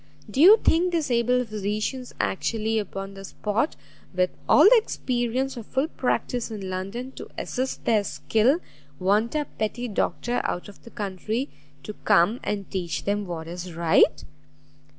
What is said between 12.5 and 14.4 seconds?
teach them what is right?"